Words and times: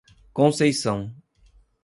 Conceição 0.33 1.13